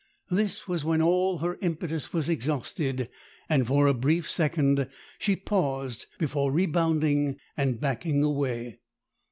This 0.31 0.67
was 0.67 0.83
when 0.83 0.99
all 0.99 1.37
her 1.37 1.59
impetus 1.61 2.11
was 2.11 2.27
exhausted, 2.27 3.07
and 3.47 3.67
for 3.67 3.85
a 3.85 3.93
brief 3.93 4.27
second 4.27 4.89
she 5.19 5.35
paused 5.35 6.07
before 6.17 6.51
rebounding 6.51 7.39
and 7.55 7.79
backing 7.79 8.23
away. 8.23 8.79